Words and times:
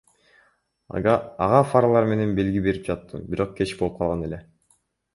Ага 0.99 1.59
фаралар 1.75 2.11
менен 2.13 2.33
белги 2.41 2.65
берип 2.71 2.91
жатттым, 2.91 3.31
бирок 3.33 3.57
кеч 3.63 3.79
болуп 3.83 3.99
калган 4.03 4.29
эле. 4.31 4.45